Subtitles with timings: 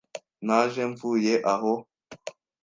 [0.45, 1.73] Naje mvuye aho.